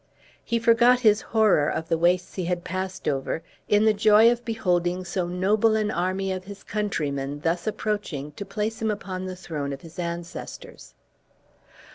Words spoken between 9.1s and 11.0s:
the throne of his ancestors.